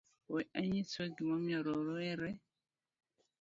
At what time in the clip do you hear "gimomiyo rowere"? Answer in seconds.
1.15-2.29